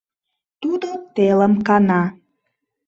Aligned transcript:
Тудо 0.61 0.89
телым 1.15 1.53
кана. 1.67 2.03